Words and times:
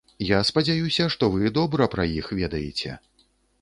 Я 0.27 0.37
спадзяюся, 0.49 1.07
што 1.17 1.31
вы 1.35 1.53
добра 1.61 1.91
пра 1.95 2.11
іх 2.19 2.35
ведаеце. 2.43 3.01